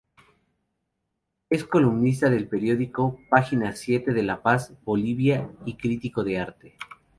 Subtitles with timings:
[1.51, 6.75] Es columnista del periódico Página Siete de La Paz, Bolivia y crítico de arte.